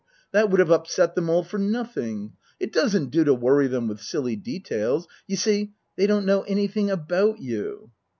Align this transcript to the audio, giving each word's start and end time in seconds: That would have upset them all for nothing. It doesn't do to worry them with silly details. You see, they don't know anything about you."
That 0.31 0.49
would 0.49 0.59
have 0.59 0.71
upset 0.71 1.13
them 1.13 1.29
all 1.29 1.43
for 1.43 1.59
nothing. 1.59 2.33
It 2.59 2.73
doesn't 2.73 3.11
do 3.11 3.23
to 3.23 3.35
worry 3.35 3.67
them 3.67 3.87
with 3.87 4.01
silly 4.01 4.35
details. 4.35 5.07
You 5.27 5.35
see, 5.35 5.73
they 5.95 6.07
don't 6.07 6.25
know 6.25 6.41
anything 6.41 6.89
about 6.89 7.37
you." 7.39 7.91